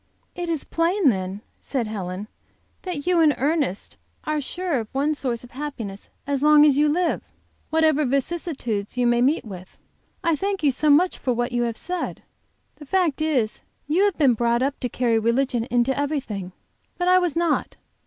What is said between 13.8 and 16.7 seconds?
you have been brought up to carry religion into everything.